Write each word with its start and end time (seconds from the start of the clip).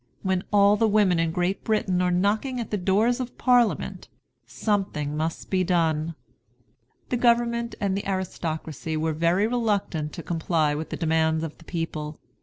When 0.23 0.43
all 0.51 0.77
the 0.77 0.87
women 0.87 1.19
in 1.19 1.29
Great 1.31 1.63
Britain 1.63 2.01
are 2.01 2.09
knocking 2.09 2.59
at 2.59 2.71
the 2.71 2.77
doors 2.77 3.19
of 3.19 3.37
Parliament, 3.37 4.07
something 4.47 5.15
must 5.15 5.51
be 5.51 5.63
done." 5.63 6.15
The 7.09 7.17
government 7.17 7.75
and 7.79 7.95
the 7.95 8.07
aristocracy 8.07 8.97
were 8.97 9.13
very 9.13 9.45
reluctant 9.45 10.11
to 10.13 10.23
comply 10.23 10.73
with 10.73 10.89
the 10.89 10.97
demand 10.97 11.43
of 11.43 11.59
the 11.59 11.65
people. 11.65 12.19